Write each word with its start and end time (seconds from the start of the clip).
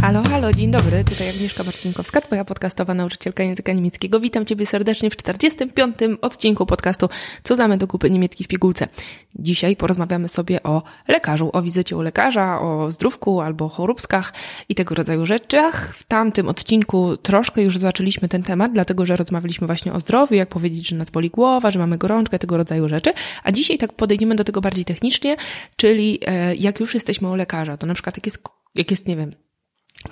Halo, 0.00 0.22
halo, 0.22 0.52
dzień 0.52 0.70
dobry. 0.70 1.04
Tutaj 1.04 1.28
Agnieszka 1.28 1.64
Marcinkowska, 1.64 2.20
Twoja 2.20 2.44
podcastowa 2.44 2.94
nauczycielka 2.94 3.42
języka 3.42 3.72
niemieckiego. 3.72 4.20
Witam 4.20 4.44
Ciebie 4.44 4.66
serdecznie 4.66 5.10
w 5.10 5.16
45. 5.16 5.96
odcinku 6.20 6.66
podcastu 6.66 7.08
Co 7.42 7.54
znamy 7.54 7.78
do 7.78 7.86
kupy 7.86 8.10
niemiecki 8.10 8.44
w 8.44 8.48
pigułce. 8.48 8.88
Dzisiaj 9.34 9.76
porozmawiamy 9.76 10.28
sobie 10.28 10.62
o 10.62 10.82
lekarzu, 11.08 11.50
o 11.52 11.62
wizycie 11.62 11.96
u 11.96 12.00
lekarza, 12.00 12.60
o 12.60 12.90
zdrówku 12.90 13.40
albo 13.40 13.68
choróbskach 13.68 14.32
i 14.68 14.74
tego 14.74 14.94
rodzaju 14.94 15.26
rzeczach. 15.26 15.96
W 15.96 16.04
tamtym 16.04 16.48
odcinku 16.48 17.16
troszkę 17.16 17.62
już 17.62 17.78
zaczęliśmy 17.78 18.28
ten 18.28 18.42
temat, 18.42 18.72
dlatego 18.72 19.06
że 19.06 19.16
rozmawialiśmy 19.16 19.66
właśnie 19.66 19.92
o 19.92 20.00
zdrowiu, 20.00 20.34
jak 20.34 20.48
powiedzieć, 20.48 20.88
że 20.88 20.96
nas 20.96 21.10
boli 21.10 21.30
głowa, 21.30 21.70
że 21.70 21.78
mamy 21.78 21.98
gorączkę, 21.98 22.38
tego 22.38 22.56
rodzaju 22.56 22.88
rzeczy. 22.88 23.12
A 23.44 23.52
dzisiaj 23.52 23.78
tak 23.78 23.92
podejdziemy 23.92 24.34
do 24.34 24.44
tego 24.44 24.60
bardziej 24.60 24.84
technicznie, 24.84 25.36
czyli 25.76 26.18
e, 26.26 26.54
jak 26.54 26.80
już 26.80 26.94
jesteśmy 26.94 27.30
u 27.30 27.34
lekarza, 27.34 27.76
to 27.76 27.86
na 27.86 27.94
przykład 27.94 28.16
jak 28.16 28.26
jest, 28.26 28.42
jak 28.74 28.90
jest 28.90 29.08
nie 29.08 29.16
wiem, 29.16 29.32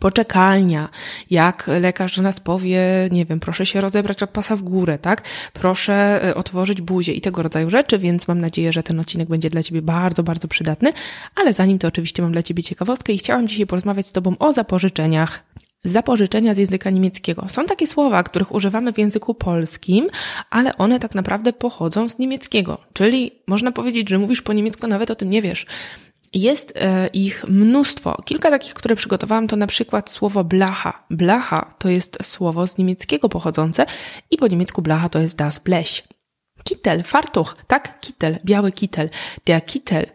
poczekalnia, 0.01 0.89
jak 1.31 1.67
lekarz 1.81 2.19
nas 2.19 2.41
powie, 2.41 3.09
nie 3.13 3.25
wiem, 3.25 3.41
proszę 3.41 3.67
się 3.67 3.81
rozebrać 3.81 4.23
od 4.23 4.31
pasa 4.31 4.57
w 4.57 4.63
górę, 4.63 4.99
tak? 4.99 5.23
Proszę 5.53 6.25
e, 6.25 6.35
otworzyć 6.35 6.81
buzię 6.81 7.13
i 7.13 7.21
tego 7.21 7.43
rodzaju 7.43 7.71
rzeczy, 7.71 7.99
więc 7.99 8.29
mam 8.29 8.41
nadzieję, 8.41 8.73
że 8.73 8.83
ten 8.83 9.01
odcinek 9.01 9.29
będzie 9.29 9.51
dla 9.51 9.63
Ciebie 9.63 9.83
bardzo, 9.83 10.23
bardzo 10.23 10.49
przydatny. 10.49 10.93
Ale 11.35 11.53
zanim 11.53 11.79
to 11.79 11.89
oczywiście 11.89 12.23
mam 12.23 12.33
dla 12.33 12.43
Ciebie 12.43 12.63
ciekawostkę 12.63 13.13
i 13.13 13.19
chciałam 13.19 13.49
dzisiaj 13.49 13.67
porozmawiać 13.67 14.07
z 14.07 14.13
Tobą 14.13 14.35
o 14.39 14.53
zapożyczeniach 14.53 15.43
zapożyczenia 15.85 16.55
z 16.55 16.59
języka 16.59 16.91
niemieckiego. 16.91 17.47
Są 17.49 17.65
takie 17.65 17.87
słowa, 17.87 18.23
których 18.23 18.55
używamy 18.55 18.93
w 18.93 18.99
języku 18.99 19.35
polskim, 19.35 20.09
ale 20.51 20.77
one 20.77 21.01
tak 21.01 21.15
naprawdę 21.15 21.53
pochodzą 21.53 22.09
z 22.09 22.19
niemieckiego. 22.19 22.79
Czyli 22.93 23.33
można 23.47 23.73
powiedzieć, 23.73 24.09
że 24.09 24.19
mówisz 24.19 24.43
po 24.43 24.53
niemiecku, 24.53 24.87
nawet 24.87 25.11
o 25.11 25.15
tym 25.15 25.31
nie 25.31 25.43
wiesz. 25.43 25.67
Jest 26.37 26.73
e, 26.77 27.07
ich 27.07 27.45
mnóstwo. 27.49 28.23
Kilka 28.25 28.51
takich, 28.51 28.75
które 28.75 28.97
przygotowałam, 28.97 29.47
to 29.47 29.57
na 29.57 29.67
przykład 29.67 30.11
słowo 30.11 30.45
blacha. 30.45 31.05
Blacha 31.11 31.75
to 31.79 31.89
jest 31.89 32.19
słowo 32.23 32.67
z 32.67 32.79
niemieckiego 32.79 33.29
pochodzące 33.29 33.87
i 34.31 34.37
po 34.37 34.47
niemiecku 34.47 34.83
blacha 34.83 35.09
to 35.09 35.19
jest 35.19 35.37
das 35.39 35.59
Blech. 35.59 35.89
Kittel, 36.65 37.03
fartuch, 37.03 37.57
tak? 37.67 38.01
Kittel, 38.01 38.39
biały 38.45 38.73
kittel. 38.73 39.11
Der 39.47 39.67
Kittel. 39.67 40.07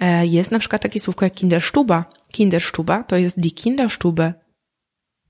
E, 0.00 0.26
jest 0.26 0.50
na 0.50 0.58
przykład 0.58 0.82
takie 0.82 1.00
słówko 1.00 1.24
jak 1.24 1.34
Kinderstuba. 1.34 2.04
Kinderstuba 2.32 3.04
to 3.04 3.16
jest 3.16 3.40
die 3.40 3.50
Kinderstube. 3.50 4.34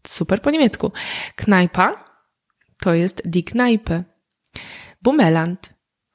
Super 0.07 0.43
po 0.43 0.51
niemiecku. 0.51 0.93
Knajpa 1.37 2.05
to 2.81 2.95
jest 2.95 3.23
die 3.25 3.43
Kneipe. 3.43 4.05
Bumeland. 5.03 5.74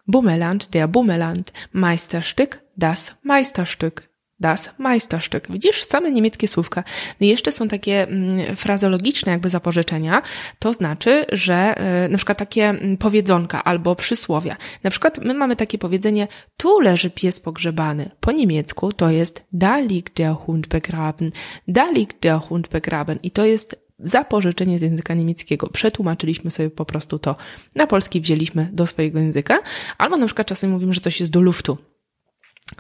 Bumeland, 0.10 0.74
der 0.74 0.88
Bumeland. 0.88 1.54
Meisterstück, 1.74 2.60
das 2.76 3.16
Meisterstück. 3.24 4.10
Das 4.40 4.70
Meisterstück. 4.80 5.50
Widzisz, 5.50 5.84
same 5.84 6.12
niemieckie 6.12 6.48
słówka. 6.48 6.84
No 7.22 7.28
jeszcze 7.28 7.52
są 7.52 7.68
takie 7.68 8.08
mm, 8.08 8.56
frazologiczne 8.56 9.32
jakby 9.32 9.50
zapożyczenia. 9.50 10.22
To 10.60 10.74
znaczy, 10.74 11.26
że 11.32 11.76
y, 12.06 12.10
na 12.10 12.18
przykład 12.18 12.38
takie 12.38 12.70
mm, 12.70 12.98
powiedzonka 12.98 13.64
albo 13.64 13.96
przysłowia. 13.96 14.58
Na 14.84 14.90
przykład 14.90 15.18
my 15.18 15.34
mamy 15.34 15.56
takie 15.56 15.78
powiedzenie, 15.78 16.28
tu 16.58 16.80
leży 16.80 17.10
pies 17.10 17.40
pogrzebany. 17.40 18.12
Po 18.20 18.32
niemiecku 18.32 18.94
to 18.94 19.10
jest 19.10 19.44
da 19.54 19.80
liegt 19.80 20.14
der 20.14 20.34
Hund 20.34 20.68
begraben. 20.68 21.32
Da 21.68 21.92
liegt 21.92 22.20
der 22.20 22.40
Hund 22.40 22.68
begraben. 22.68 23.20
I 23.24 23.32
to 23.32 23.46
jest 23.46 23.89
zapożyczenie 24.00 24.80
z 24.80 24.82
języka 24.82 25.14
niemieckiego. 25.14 25.68
Przetłumaczyliśmy 25.68 26.52
sobie 26.52 26.70
po 26.70 26.86
prostu 26.86 27.20
to. 27.20 27.36
Na 27.76 27.88
polski 27.88 28.22
wzięliśmy 28.22 28.70
do 28.74 28.86
swojego 28.88 29.20
języka. 29.20 29.60
Albo 29.98 30.18
na 30.18 30.26
przykład 30.26 30.48
czasem 30.48 30.72
mówimy, 30.72 30.94
że 30.94 31.02
coś 31.02 31.20
jest 31.20 31.32
do 31.32 31.42
luftu. 31.42 31.78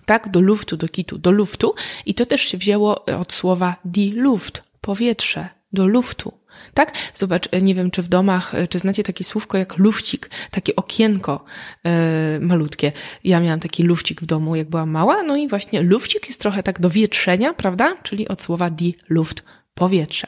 Tak, 0.06 0.30
do 0.30 0.42
luftu, 0.42 0.78
do 0.78 0.88
kitu, 0.88 1.18
do 1.18 1.32
luftu. 1.32 1.74
I 2.06 2.14
to 2.14 2.26
też 2.26 2.42
się 2.42 2.58
wzięło 2.58 3.06
od 3.06 3.34
słowa 3.34 3.76
die 3.86 4.14
Luft, 4.14 4.64
powietrze, 4.82 5.50
do 5.74 5.88
luftu. 5.88 6.34
Tak? 6.74 6.94
Zobacz, 7.14 7.50
nie 7.62 7.76
wiem, 7.76 7.92
czy 7.92 8.02
w 8.02 8.08
domach, 8.08 8.54
czy 8.70 8.80
znacie 8.80 9.04
takie 9.04 9.24
słówko 9.24 9.58
jak 9.58 9.78
lufcik, 9.78 10.30
takie 10.52 10.76
okienko 10.76 11.46
yy, 11.84 11.92
malutkie. 12.40 12.92
Ja 13.24 13.40
miałam 13.40 13.60
taki 13.60 13.84
lufcik 13.84 14.22
w 14.22 14.26
domu, 14.26 14.56
jak 14.56 14.70
byłam 14.70 14.90
mała, 14.90 15.24
no 15.24 15.38
i 15.38 15.48
właśnie 15.48 15.82
lufcik 15.82 16.28
jest 16.28 16.42
trochę 16.42 16.64
tak 16.64 16.80
do 16.80 16.90
wietrzenia, 16.90 17.54
prawda? 17.54 17.98
Czyli 18.04 18.28
od 18.28 18.42
słowa 18.42 18.70
die 18.70 18.92
Luft, 19.10 19.44
powietrze. 19.74 20.28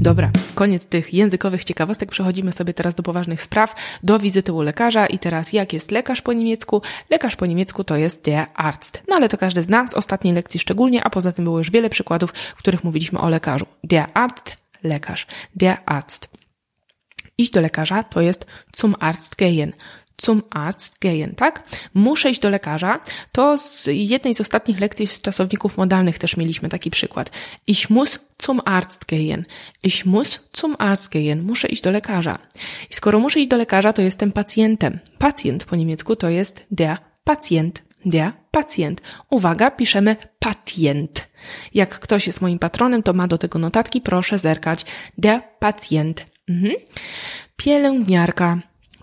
Dobra, 0.00 0.30
koniec 0.54 0.86
tych 0.86 1.14
językowych 1.14 1.64
ciekawostek. 1.64 2.10
Przechodzimy 2.10 2.52
sobie 2.52 2.74
teraz 2.74 2.94
do 2.94 3.02
poważnych 3.02 3.42
spraw, 3.42 3.74
do 4.02 4.18
wizyty 4.18 4.52
u 4.52 4.62
lekarza. 4.62 5.06
I 5.06 5.18
teraz, 5.18 5.52
jak 5.52 5.72
jest 5.72 5.90
lekarz 5.90 6.22
po 6.22 6.32
niemiecku? 6.32 6.82
Lekarz 7.10 7.36
po 7.36 7.46
niemiecku 7.46 7.84
to 7.84 7.96
jest 7.96 8.24
der 8.24 8.46
Arzt. 8.54 9.02
No 9.08 9.16
ale 9.16 9.28
to 9.28 9.38
każdy 9.38 9.62
z 9.62 9.68
nas, 9.68 9.94
ostatniej 9.94 10.34
lekcji 10.34 10.60
szczególnie, 10.60 11.04
a 11.04 11.10
poza 11.10 11.32
tym 11.32 11.44
było 11.44 11.58
już 11.58 11.70
wiele 11.70 11.90
przykładów, 11.90 12.30
w 12.30 12.58
których 12.58 12.84
mówiliśmy 12.84 13.18
o 13.18 13.28
lekarzu. 13.28 13.66
Der 13.84 14.06
Arzt, 14.14 14.56
lekarz. 14.82 15.26
Der 15.54 15.78
Arzt. 15.86 16.28
Iść 17.38 17.50
do 17.50 17.60
lekarza 17.60 18.02
to 18.02 18.20
jest 18.20 18.46
zum 18.76 18.94
Arzt 19.00 19.36
gehen 19.36 19.72
zum 20.22 20.42
Arzt 20.50 21.00
gehen, 21.00 21.34
tak? 21.34 21.64
Muszę 21.94 22.30
iść 22.30 22.40
do 22.40 22.50
lekarza. 22.50 23.00
To 23.32 23.58
z 23.58 23.88
jednej 23.92 24.34
z 24.34 24.40
ostatnich 24.40 24.80
lekcji 24.80 25.06
z 25.06 25.22
czasowników 25.22 25.76
modalnych 25.76 26.18
też 26.18 26.36
mieliśmy 26.36 26.68
taki 26.68 26.90
przykład. 26.90 27.30
Ich 27.66 27.90
muss 27.90 28.18
zum 28.38 28.60
Arzt 28.64 29.04
gehen. 29.04 29.44
Ich 29.82 30.06
muss 30.06 30.50
zum 30.52 30.76
Arzt 30.78 31.12
gehen. 31.12 31.42
Muszę 31.42 31.68
iść 31.68 31.82
do 31.82 31.90
lekarza. 31.90 32.38
I 32.90 32.94
skoro 32.94 33.18
muszę 33.18 33.40
iść 33.40 33.48
do 33.48 33.56
lekarza, 33.56 33.92
to 33.92 34.02
jestem 34.02 34.32
pacjentem. 34.32 34.98
Pacjent 35.18 35.64
po 35.64 35.76
niemiecku 35.76 36.16
to 36.16 36.28
jest 36.28 36.66
der 36.70 36.98
Patient. 37.24 37.82
Der 38.04 38.32
Patient. 38.50 39.00
Uwaga, 39.30 39.70
piszemy 39.70 40.16
pacjent. 40.38 41.28
Jak 41.74 41.98
ktoś 41.98 42.26
jest 42.26 42.40
moim 42.40 42.58
patronem, 42.58 43.02
to 43.02 43.12
ma 43.12 43.28
do 43.28 43.38
tego 43.38 43.58
notatki, 43.58 44.00
proszę 44.00 44.38
zerkać. 44.38 44.84
Der 45.18 45.42
Patient. 45.58 46.26
Mhm. 46.48 46.72
Pielęgniarka 47.56 48.58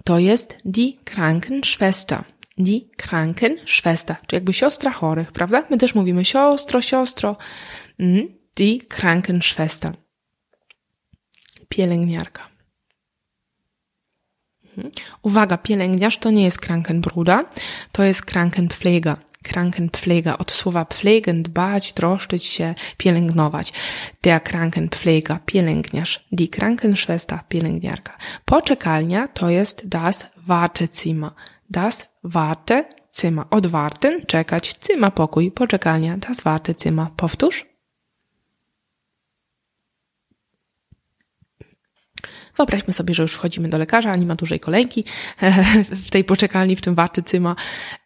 to 0.07 0.19
jest 0.19 0.57
die 0.66 0.94
Krankenschwester. 1.03 2.23
Die 2.57 2.81
Krankenschwester, 2.97 4.16
czy 4.28 4.35
jakby 4.35 4.53
siostra 4.53 4.91
chorych, 4.91 5.31
prawda? 5.31 5.63
My 5.69 5.78
też 5.78 5.95
mówimy 5.95 6.25
siostro, 6.25 6.81
siostro. 6.81 7.38
Mhm. 8.00 8.28
Die 8.56 8.79
Krankenschwester. 8.79 9.94
Pielęgniarka. 11.69 12.50
Mhm. 14.78 14.94
Uwaga, 15.22 15.57
pielęgniarz 15.57 16.17
to 16.17 16.31
nie 16.31 16.44
jest 16.44 16.59
Krankenbruder, 16.59 17.46
to 17.91 18.03
jest 18.03 18.22
Krankenpfleger. 18.22 19.17
Krankenpfleger 19.43 20.35
od 20.39 20.51
słowa 20.51 20.85
pflegen, 20.85 21.43
dbać, 21.43 21.93
troszczyć 21.93 22.43
się, 22.43 22.75
pielęgnować. 22.97 23.73
Der 24.23 24.43
Krankenpfleger, 24.43 25.37
pielęgniarz. 25.45 26.25
Die 26.31 26.47
Krankenschwester, 26.47 27.39
pielęgniarka. 27.49 28.13
Poczekalnia 28.45 29.27
to 29.27 29.49
jest 29.49 29.87
das 29.87 30.25
Wartezimmer. 30.37 31.31
Das 31.69 32.07
Wartezimmer. 32.23 33.45
Od 33.49 33.67
warten, 33.67 34.25
czekać, 34.25 34.75
Zimmer, 34.87 35.13
pokój, 35.13 35.51
poczekalnia, 35.51 36.17
das 36.17 36.41
Wartezimmer. 36.41 37.07
Powtórz. 37.17 37.77
Wyobraźmy 42.57 42.93
sobie, 42.93 43.13
że 43.13 43.23
już 43.23 43.33
wchodzimy 43.33 43.69
do 43.69 43.77
lekarza, 43.77 44.15
nie 44.15 44.25
ma 44.25 44.35
dużej 44.35 44.59
kolejki 44.59 45.03
w 46.07 46.09
tej 46.09 46.23
poczekalni, 46.23 46.75
w 46.75 46.81
tym 46.81 46.95
warty 46.95 47.23
cyma. 47.23 47.55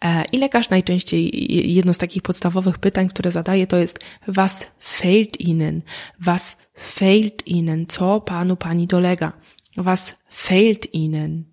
E, 0.05 0.23
I 0.31 0.37
lekarz 0.37 0.69
najczęściej, 0.69 1.31
jedno 1.73 1.93
z 1.93 1.97
takich 1.97 2.21
podstawowych 2.23 2.77
pytań, 2.77 3.07
które 3.07 3.31
zadaje, 3.31 3.67
to 3.67 3.77
jest 3.77 3.99
was 4.27 4.67
fehlt 4.83 5.41
Ihnen? 5.41 5.81
Was 6.19 6.57
fehlt 6.79 7.47
Ihnen? 7.47 7.85
Co 7.87 8.21
panu, 8.21 8.55
pani 8.55 8.87
dolega? 8.87 9.33
Was 9.77 10.15
fehlt 10.33 10.93
Ihnen? 10.93 11.50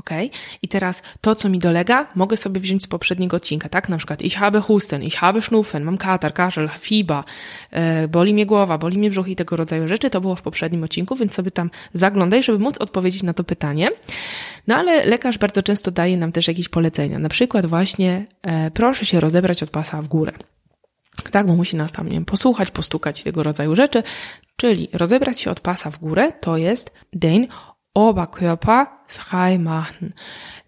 Ok? 0.00 0.10
I 0.62 0.68
teraz 0.68 1.02
to, 1.20 1.34
co 1.34 1.48
mi 1.48 1.58
dolega, 1.58 2.08
mogę 2.14 2.36
sobie 2.36 2.60
wziąć 2.60 2.82
z 2.82 2.86
poprzedniego 2.86 3.36
odcinka, 3.36 3.68
tak? 3.68 3.88
Na 3.88 3.96
przykład 3.96 4.22
ich 4.22 4.34
habe 4.34 4.60
Husten, 4.60 5.02
ich 5.02 5.14
habe 5.14 5.42
Schnupfen, 5.42 5.84
mam 5.84 5.98
katar, 5.98 6.34
kaszel, 6.34 6.68
fiba, 6.80 7.24
e, 7.70 8.08
boli 8.08 8.34
mnie 8.34 8.46
głowa, 8.46 8.78
boli 8.78 8.98
mnie 8.98 9.10
brzuch 9.10 9.28
i 9.28 9.36
tego 9.36 9.56
rodzaju 9.56 9.88
rzeczy. 9.88 10.10
To 10.10 10.20
było 10.20 10.36
w 10.36 10.42
poprzednim 10.42 10.84
odcinku, 10.84 11.16
więc 11.16 11.34
sobie 11.34 11.50
tam 11.50 11.70
zaglądaj, 11.94 12.42
żeby 12.42 12.58
móc 12.58 12.78
odpowiedzieć 12.78 13.22
na 13.22 13.34
to 13.34 13.44
pytanie. 13.44 13.90
No 14.66 14.76
ale 14.76 15.04
lekarz 15.04 15.38
bardzo 15.38 15.62
często 15.62 15.90
daje 15.90 16.16
nam 16.16 16.32
też 16.32 16.48
jakieś 16.48 16.68
polecenia. 16.68 17.18
Na 17.18 17.28
przykład 17.28 17.66
właśnie 17.66 18.26
e, 18.42 18.70
proszę 18.70 19.04
się 19.04 19.20
rozebrać 19.20 19.62
od 19.62 19.70
pasa 19.70 20.02
w 20.02 20.08
górę. 20.08 20.32
Tak, 21.30 21.46
bo 21.46 21.56
musi 21.56 21.76
nas 21.76 21.92
tam, 21.92 22.06
nie 22.06 22.12
wiem, 22.12 22.24
posłuchać, 22.24 22.70
postukać 22.70 23.22
tego 23.22 23.42
rodzaju 23.42 23.76
rzeczy. 23.76 24.02
Czyli 24.56 24.88
rozebrać 24.92 25.40
się 25.40 25.50
od 25.50 25.60
pasa 25.60 25.90
w 25.90 25.98
górę 25.98 26.32
to 26.40 26.56
jest 26.56 26.94
den 27.12 27.46
Oberkörper 27.94 28.86
frei 29.08 29.58
machen. 29.58 30.14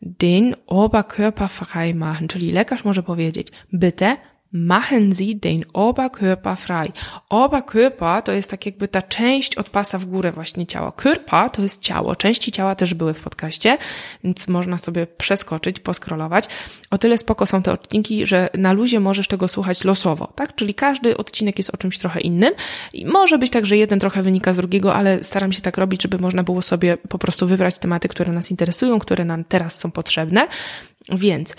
Den 0.00 0.56
Oberkörper 0.66 1.48
frei 1.48 1.94
machen. 1.94 2.28
Czyli 2.28 2.52
lekarz 2.52 2.84
może 2.84 3.02
powiedzieć, 3.02 3.48
bitte 3.72 4.16
machen 4.52 5.14
Sie 5.14 5.36
den 5.36 5.64
Oberkörper 5.72 6.56
frei. 6.56 6.92
Oberkörper 7.30 8.22
to 8.22 8.32
jest 8.32 8.50
tak 8.50 8.66
jakby 8.66 8.88
ta 8.88 9.02
część 9.02 9.56
od 9.56 9.70
pasa 9.70 9.98
w 9.98 10.04
górę 10.04 10.32
właśnie 10.32 10.66
ciała. 10.66 10.92
Körper 10.92 11.50
to 11.50 11.62
jest 11.62 11.80
ciało. 11.80 12.16
Części 12.16 12.52
ciała 12.52 12.74
też 12.74 12.94
były 12.94 13.14
w 13.14 13.22
podcaście, 13.22 13.78
więc 14.24 14.48
można 14.48 14.78
sobie 14.78 15.06
przeskoczyć, 15.06 15.80
poskrolować. 15.80 16.44
O 16.90 16.98
tyle 16.98 17.18
spoko 17.18 17.46
są 17.46 17.62
te 17.62 17.72
odcinki, 17.72 18.26
że 18.26 18.48
na 18.54 18.72
luzie 18.72 19.00
możesz 19.00 19.28
tego 19.28 19.48
słuchać 19.48 19.84
losowo, 19.84 20.32
tak? 20.36 20.54
Czyli 20.54 20.74
każdy 20.74 21.16
odcinek 21.16 21.58
jest 21.58 21.74
o 21.74 21.76
czymś 21.76 21.98
trochę 21.98 22.20
innym. 22.20 22.54
I 22.92 23.06
może 23.06 23.38
być 23.38 23.50
tak, 23.50 23.66
że 23.66 23.76
jeden 23.76 23.98
trochę 23.98 24.22
wynika 24.22 24.52
z 24.52 24.56
drugiego, 24.56 24.94
ale 24.94 25.24
staram 25.24 25.52
się 25.52 25.62
tak 25.62 25.78
robić, 25.78 26.02
żeby 26.02 26.18
można 26.18 26.42
było 26.42 26.62
sobie 26.62 26.96
po 26.96 27.18
prostu 27.18 27.46
wybrać 27.46 27.78
tematy, 27.78 28.08
które 28.08 28.32
nas 28.32 28.50
interesują, 28.50 28.98
które 28.98 29.24
nam 29.24 29.44
teraz 29.44 29.80
są 29.80 29.90
potrzebne. 29.90 30.48
Więc 31.08 31.56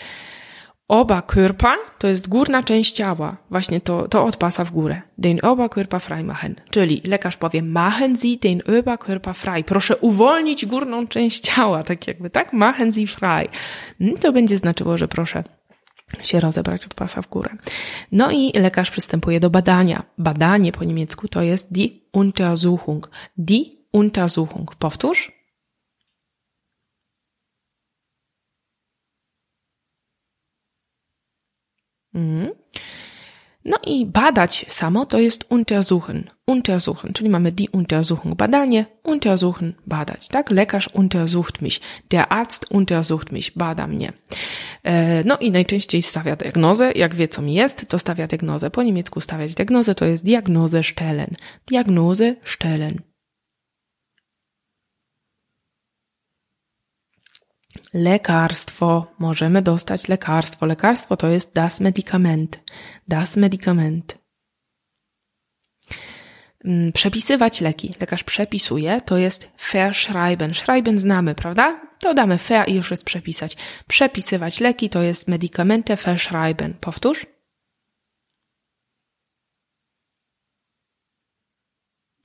Oberkörper 0.94 1.76
to 2.00 2.08
jest 2.08 2.30
górna 2.30 2.64
część 2.64 2.96
ciała, 2.96 3.38
właśnie 3.50 3.82
to, 3.82 4.08
to 4.08 4.26
od 4.26 4.38
pasa 4.38 4.66
w 4.66 4.72
górę. 4.72 5.02
Den 5.18 5.38
Oberkörper 5.38 6.00
frei 6.00 6.24
machen. 6.24 6.56
Czyli 6.70 7.02
lekarz 7.04 7.38
powie, 7.38 7.64
machen 7.64 8.18
Sie 8.18 8.38
den 8.38 8.60
Oberkörper 8.60 9.34
frei. 9.34 9.64
Proszę 9.64 9.98
uwolnić 9.98 10.66
górną 10.66 11.08
część 11.08 11.40
ciała, 11.40 11.84
tak 11.84 12.08
jakby, 12.08 12.30
tak? 12.30 12.54
Machen 12.54 12.92
Sie 12.92 13.08
frei. 13.08 13.48
Mm, 14.02 14.18
to 14.18 14.32
będzie 14.32 14.58
znaczyło, 14.58 14.98
że 14.98 15.08
proszę 15.08 15.44
się 16.24 16.40
rozebrać 16.40 16.86
od 16.86 16.94
pasa 16.94 17.22
w 17.22 17.30
górę. 17.30 17.50
No 18.12 18.32
i 18.32 18.52
lekarz 18.60 18.92
przystępuje 18.92 19.40
do 19.40 19.50
badania. 19.50 20.04
Badanie 20.18 20.72
po 20.72 20.84
niemiecku 20.84 21.28
to 21.28 21.42
jest 21.42 21.74
die 21.74 21.88
Untersuchung. 22.12 23.10
Die 23.38 23.66
Untersuchung. 23.92 24.76
Powtórz. 24.76 25.43
Mhm. 32.14 32.50
No 33.66 33.78
i 33.88 34.06
badać 34.06 34.66
samo 34.68 35.06
to 35.06 35.20
jest 35.20 35.46
untersuchen. 35.50 36.24
Untersuchen, 36.46 37.14
czyli 37.14 37.30
mamy 37.30 37.52
die 37.52 37.68
Untersuchung, 37.72 38.36
badanie, 38.36 38.86
untersuchen, 39.04 39.74
badać, 39.88 40.28
tak? 40.28 40.52
Lekarz 40.52 40.90
untersucht 40.94 41.62
mich, 41.62 41.82
der 42.10 42.34
Arzt 42.34 42.66
untersucht 42.70 43.32
mich, 43.32 43.52
bada 43.56 43.88
mnie. 43.88 44.14
E, 44.84 45.24
no 45.24 45.38
i 45.38 45.52
najczęściej 45.52 46.02
stawia 46.02 46.36
diagnozę, 46.36 46.92
jak 46.96 47.16
wie 47.16 47.28
co 47.28 47.42
mi 47.42 47.54
jest, 47.54 47.88
to 47.88 48.00
stawia 48.00 48.28
diagnozę. 48.28 48.70
Po 48.70 48.84
niemiecku 48.84 49.22
stawiać 49.22 49.56
diagnozę 49.56 49.96
to 49.96 50.06
jest 50.06 50.26
Diagnose 50.26 50.84
stellen. 50.84 51.36
Diagnose 51.66 52.36
stellen. 52.46 53.13
Lekarstwo. 57.94 59.08
Możemy 59.20 59.62
dostać 59.62 60.08
lekarstwo. 60.08 60.66
Lekarstwo 60.66 61.18
to 61.18 61.28
jest 61.28 61.54
das 61.54 61.80
Medikament. 61.80 62.60
Das 63.08 63.36
Medikament. 63.36 64.18
Mm, 66.66 66.92
przepisywać 66.92 67.62
leki. 67.62 67.94
Lekarz 68.00 68.24
przepisuje, 68.24 69.02
to 69.02 69.18
jest 69.18 69.52
verschreiben. 69.72 70.54
Schreiben 70.54 71.00
znamy, 71.00 71.36
prawda? 71.36 71.82
To 72.00 72.14
damy 72.14 72.38
ver 72.38 72.70
i 72.70 72.74
już 72.74 72.92
jest 72.92 73.04
przepisać. 73.04 73.58
Przepisywać 73.88 74.60
leki 74.60 74.90
to 74.90 75.02
jest 75.02 75.28
Medikamente 75.28 75.98
verschreiben. 75.98 76.74
Powtórz. 76.82 77.33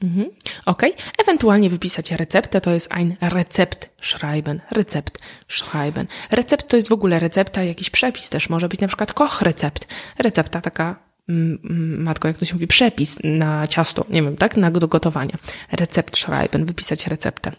Mhm. 0.02 0.30
Ok. 0.66 0.82
Ewentualnie 1.18 1.70
wypisać 1.70 2.10
receptę, 2.10 2.60
to 2.60 2.70
jest 2.70 2.92
ein 2.92 3.16
Rezept 3.20 3.90
schreiben. 4.00 4.60
Recept 4.70 5.18
schreiben. 5.48 6.06
Recept 6.30 6.68
to 6.68 6.76
jest 6.76 6.88
w 6.88 6.92
ogóle 6.92 7.18
recepta, 7.18 7.62
jakiś 7.62 7.90
przepis 7.90 8.28
też 8.28 8.48
może 8.48 8.68
być 8.68 8.80
na 8.80 8.88
przykład 8.88 9.12
Koch 9.12 9.42
recept. 9.42 9.86
Recepta 10.18 10.60
taka, 10.60 10.96
mm, 11.28 11.58
mm, 11.64 12.02
matko, 12.02 12.28
jak 12.28 12.38
to 12.38 12.44
się 12.44 12.54
mówi, 12.54 12.66
przepis 12.66 13.18
na 13.24 13.66
ciasto, 13.66 14.06
nie 14.08 14.22
wiem, 14.22 14.36
tak, 14.36 14.56
na, 14.56 14.70
do 14.70 14.88
gotowania. 14.88 15.38
Recept 15.72 16.18
schreiben, 16.18 16.66
wypisać 16.66 17.06
receptę. 17.06 17.52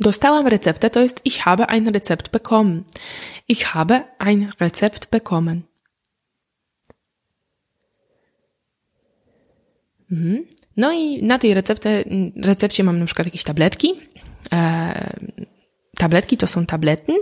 Dostałam 0.00 0.46
receptę, 0.46 0.90
to 0.90 1.00
jest 1.00 1.26
ich 1.26 1.38
habe 1.38 1.66
ein 1.66 1.88
Rezept 1.88 2.30
bekommen. 2.30 2.84
Ich 3.48 3.64
habe 3.64 4.04
ein 4.18 4.48
Rezept 4.60 5.10
bekommen. 5.10 5.62
Mhm. 10.10 10.44
No 10.78 10.92
i 10.92 11.22
na 11.22 11.38
tej 11.38 11.54
recepcie, 11.54 12.04
recepcie 12.36 12.84
mam 12.84 12.98
na 12.98 13.06
przykład 13.06 13.26
jakieś 13.26 13.44
tabletki. 13.44 13.94
E, 14.52 15.18
tabletki 15.98 16.36
to 16.36 16.46
są 16.46 16.66
tableten. 16.66 17.16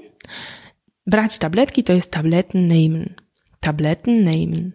Brać 1.06 1.38
tabletki 1.38 1.84
to 1.84 1.92
jest 1.92 2.12
tabletten 2.12 2.68
nehmen. 2.68 3.14
Tabletten 3.60 4.24
nehmen. 4.24 4.72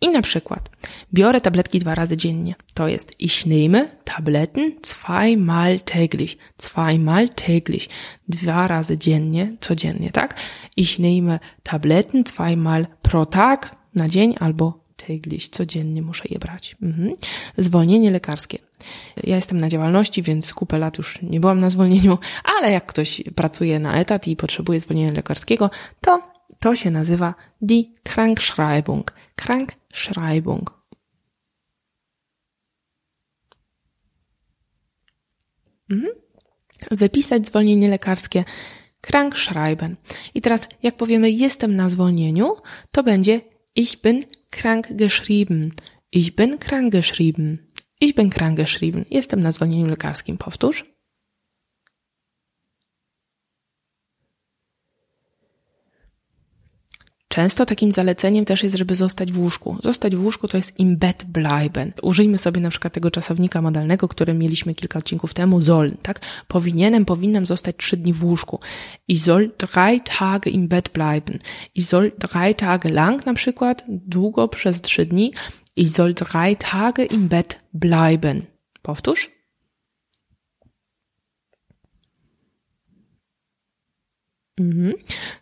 I 0.00 0.08
na 0.08 0.22
przykład 0.22 0.70
biorę 1.14 1.40
tabletki 1.40 1.78
dwa 1.78 1.94
razy 1.94 2.16
dziennie. 2.16 2.54
To 2.74 2.88
jest 2.88 3.20
ich 3.20 3.46
nehme 3.46 3.88
Tabletten 4.04 4.72
zweimal 4.82 5.80
täglich. 5.80 6.38
Zweimal 6.58 7.28
täglich. 7.28 7.88
Dwa 8.28 8.68
razy 8.68 8.98
dziennie, 8.98 9.56
codziennie, 9.60 10.10
tak? 10.10 10.34
Ich 10.76 10.98
nehme 10.98 11.38
Tabletten 11.62 12.24
zweimal 12.26 12.86
pro 13.02 13.26
Tag 13.26 13.76
na 13.94 14.08
dzień 14.08 14.34
albo 14.40 14.84
täglich, 15.10 15.48
codziennie 15.48 16.02
muszę 16.02 16.24
je 16.30 16.38
brać. 16.38 16.76
Mhm. 16.82 17.14
Zwolnienie 17.58 18.10
lekarskie. 18.10 18.58
Ja 19.24 19.36
jestem 19.36 19.60
na 19.60 19.68
działalności, 19.68 20.22
więc 20.22 20.54
kupę 20.54 20.78
lat 20.78 20.98
już 20.98 21.22
nie 21.22 21.40
byłam 21.40 21.60
na 21.60 21.70
zwolnieniu, 21.70 22.18
ale 22.44 22.72
jak 22.72 22.86
ktoś 22.86 23.22
pracuje 23.34 23.78
na 23.78 23.94
etat 23.94 24.28
i 24.28 24.36
potrzebuje 24.36 24.80
zwolnienia 24.80 25.12
lekarskiego, 25.12 25.70
to 26.00 26.22
to 26.60 26.74
się 26.74 26.90
nazywa 26.90 27.34
die 27.62 27.84
Krankschreibung. 28.02 29.12
Krankschreibung. 29.36 30.80
Mhm. 35.90 36.10
Wypisać 36.90 37.46
zwolnienie 37.46 37.88
lekarskie 37.88 38.44
Krankschreiben. 39.00 39.96
I 40.34 40.40
teraz, 40.40 40.68
jak 40.82 40.96
powiemy 40.96 41.30
jestem 41.30 41.76
na 41.76 41.90
zwolnieniu, 41.90 42.56
to 42.90 43.02
będzie 43.02 43.40
ich 43.74 44.00
bin 44.02 44.24
krankgeschrieben. 44.50 45.74
Ich 46.10 46.36
bin 46.36 46.58
krankgeschrieben. 46.58 47.72
Ich 47.98 48.14
bin 48.14 48.30
krankgeschrieben. 48.30 49.06
Jestem 49.08 49.42
na 49.42 49.52
zwolnieniu 49.52 49.86
lekarskim. 49.86 50.38
Powtórz. 50.38 50.84
Często 57.40 57.66
takim 57.66 57.92
zaleceniem 57.92 58.44
też 58.44 58.62
jest, 58.62 58.76
żeby 58.76 58.96
zostać 58.96 59.32
w 59.32 59.38
łóżku. 59.38 59.76
Zostać 59.82 60.16
w 60.16 60.24
łóżku 60.24 60.48
to 60.48 60.56
jest 60.56 60.80
im 60.80 60.96
Bett 60.96 61.24
bleiben. 61.24 61.92
Użyjmy 62.02 62.38
sobie 62.38 62.60
na 62.60 62.70
przykład 62.70 62.92
tego 62.92 63.10
czasownika 63.10 63.62
modalnego, 63.62 64.08
który 64.08 64.34
mieliśmy 64.34 64.74
kilka 64.74 64.98
odcinków 64.98 65.34
temu, 65.34 65.62
soll, 65.62 65.92
tak? 66.02 66.20
Powinienem, 66.48 67.04
powinnam 67.04 67.46
zostać 67.46 67.76
trzy 67.76 67.96
dni 67.96 68.12
w 68.12 68.24
łóżku. 68.24 68.60
Ich 69.08 69.20
soll 69.20 69.50
drei 69.58 70.00
Tage 70.00 70.50
im 70.50 70.68
Bett 70.68 70.88
bleiben. 70.88 71.38
Ich 71.74 71.86
soll 71.86 72.12
drei 72.18 72.54
Tage 72.54 72.90
lang 72.90 73.26
na 73.26 73.34
przykład, 73.34 73.84
długo 73.88 74.48
przez 74.48 74.82
trzy 74.82 75.06
dni. 75.06 75.32
Ich 75.76 75.90
soll 75.90 76.14
drei 76.14 76.56
Tage 76.56 77.04
im 77.04 77.28
Bett 77.28 77.60
bleiben. 77.72 78.42
Powtórz. 78.82 79.39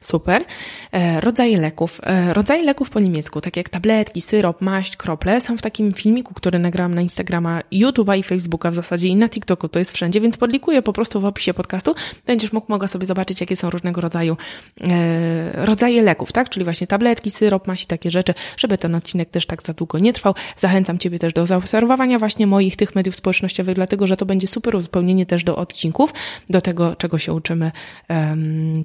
Super. 0.01 0.45
e, 0.93 1.21
rodzaje 1.21 1.59
leków. 1.59 2.01
E, 2.03 2.35
rodzaje 2.35 2.63
leków 2.63 2.91
po 2.91 3.01
niemiecku, 3.01 3.41
tak 3.41 3.57
jak 3.57 3.69
tabletki, 3.69 4.21
syrop, 4.21 4.63
maść, 4.63 4.97
krople, 4.97 5.41
są 5.41 5.57
w 5.57 5.63
takim 5.63 5.93
filmiku, 5.93 6.35
który 6.35 6.59
nagrałam 6.59 6.95
na 6.95 7.01
Instagrama, 7.01 7.61
YouTube'a 7.73 8.19
i 8.19 8.23
Facebooka 8.23 8.71
w 8.71 8.75
zasadzie 8.75 9.09
i 9.09 9.17
na 9.17 9.29
TikToku, 9.29 9.69
to 9.69 9.79
jest 9.79 9.93
wszędzie, 9.93 10.21
więc 10.21 10.37
podlikuję 10.37 10.83
po 10.83 10.93
prostu 10.93 11.21
w 11.21 11.25
opisie 11.25 11.55
podcastu. 11.55 11.95
Będziesz 12.27 12.53
mógł, 12.53 12.67
mogła 12.71 12.89
sobie 12.89 13.07
zobaczyć, 13.07 13.41
jakie 13.41 13.57
są 13.57 13.71
różnego 13.71 14.01
rodzaju 14.01 14.37
e, 14.81 15.67
rodzaje 15.67 16.03
leków, 16.03 16.33
tak? 16.33 16.49
Czyli 16.49 16.65
właśnie 16.65 16.87
tabletki, 16.87 17.31
syrop, 17.31 17.67
maść 17.67 17.85
i 17.85 17.87
takie 17.87 18.11
rzeczy, 18.11 18.35
żeby 18.57 18.79
ten 18.79 18.95
odcinek 18.95 19.31
też 19.31 19.47
tak 19.47 19.63
za 19.63 19.73
długo 19.73 19.99
nie 19.99 20.13
trwał. 20.13 20.35
Zachęcam 20.57 20.99
Ciebie 20.99 21.19
też 21.19 21.33
do 21.33 21.47
zaobserwowania 21.47 22.19
właśnie 22.19 22.47
moich 22.47 22.77
tych 22.77 22.95
mediów 22.95 23.17
społecznościowych, 23.17 23.75
dlatego, 23.75 24.07
że 24.07 24.17
to 24.17 24.27
będzie 24.27 24.49
super 24.49 24.77
uzupełnienie 24.77 25.27
też 25.27 25.45
do 25.45 25.57
odcinków, 25.57 26.15
do 26.51 26.61
tego, 26.61 26.97
czego 26.97 27.19
się 27.19 27.33
uczymy 27.33 27.73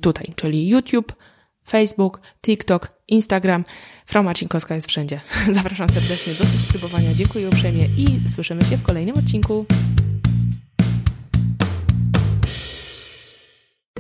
tutaj, 0.02 0.23
czyli 0.36 0.68
YouTube, 0.68 1.14
Facebook, 1.68 2.22
TikTok, 2.42 2.92
Instagram. 3.08 3.66
Frau 4.06 4.24
Marcinkowska 4.24 4.76
jest 4.76 4.88
wszędzie. 4.88 5.22
Zapraszam 5.52 5.90
serdecznie 5.90 6.34
do 6.34 6.46
subskrybowania. 6.46 7.14
Dziękuję 7.14 7.50
uprzejmie 7.50 7.86
i 7.98 8.30
słyszymy 8.30 8.66
się 8.66 8.78
w 8.78 8.84
kolejnym 8.84 9.18
odcinku. 9.18 9.66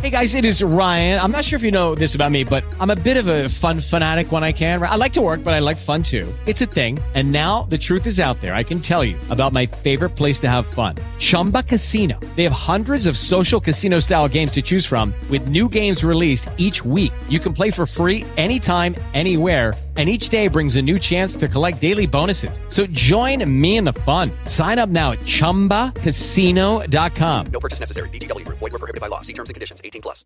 Hey 0.03 0.11
guys, 0.11 0.35
it 0.35 0.43
is 0.43 0.61
Ryan. 0.61 1.17
I'm 1.21 1.31
not 1.31 1.45
sure 1.45 1.55
if 1.55 1.63
you 1.63 1.71
know 1.71 1.95
this 1.95 2.13
about 2.13 2.29
me, 2.29 2.43
but 2.43 2.65
I'm 2.77 2.89
a 2.89 2.95
bit 2.95 3.15
of 3.15 3.27
a 3.27 3.47
fun 3.47 3.79
fanatic 3.79 4.33
when 4.33 4.43
I 4.43 4.51
can. 4.51 4.83
I 4.83 4.97
like 4.97 5.13
to 5.13 5.21
work, 5.21 5.45
but 5.45 5.53
I 5.53 5.59
like 5.59 5.77
fun 5.77 6.03
too. 6.03 6.27
It's 6.45 6.61
a 6.61 6.65
thing. 6.65 6.99
And 7.15 7.31
now 7.31 7.67
the 7.69 7.77
truth 7.77 8.05
is 8.05 8.19
out 8.19 8.41
there. 8.41 8.53
I 8.53 8.63
can 8.63 8.81
tell 8.81 9.05
you 9.05 9.15
about 9.29 9.53
my 9.53 9.65
favorite 9.65 10.17
place 10.17 10.41
to 10.41 10.49
have 10.49 10.65
fun 10.65 10.95
Chumba 11.23 11.63
Casino. 11.63 12.19
They 12.35 12.43
have 12.43 12.51
hundreds 12.51 13.07
of 13.07 13.17
social 13.17 13.61
casino 13.61 14.01
style 14.01 14.27
games 14.27 14.51
to 14.51 14.61
choose 14.61 14.85
from, 14.85 15.13
with 15.29 15.47
new 15.47 15.69
games 15.69 16.03
released 16.03 16.49
each 16.57 16.83
week. 16.83 17.13
You 17.29 17.39
can 17.39 17.53
play 17.53 17.71
for 17.71 17.85
free 17.85 18.25
anytime, 18.35 18.95
anywhere 19.13 19.73
and 19.95 20.09
each 20.09 20.29
day 20.29 20.47
brings 20.47 20.75
a 20.75 20.81
new 20.81 20.97
chance 20.97 21.35
to 21.35 21.47
collect 21.47 21.79
daily 21.79 22.07
bonuses. 22.07 22.59
So 22.67 22.87
join 22.87 23.47
me 23.61 23.77
in 23.77 23.83
the 23.83 23.93
fun. 23.93 24.31
Sign 24.45 24.79
up 24.79 24.89
now 24.89 25.11
at 25.11 25.19
ChumbaCasino.com. 25.19 27.45
No 27.51 27.59
purchase 27.59 27.79
necessary. 27.79 28.09
Group. 28.09 28.57
Void 28.57 28.71
were 28.71 28.79
prohibited 28.79 29.01
by 29.01 29.07
law. 29.07 29.21
See 29.21 29.33
terms 29.33 29.51
and 29.51 29.53
conditions. 29.53 29.81
18 29.83 30.01
plus. 30.01 30.21